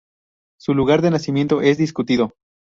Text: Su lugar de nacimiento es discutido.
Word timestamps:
Su 0.59 0.73
lugar 0.73 1.03
de 1.03 1.11
nacimiento 1.11 1.61
es 1.61 1.77
discutido. 1.77 2.31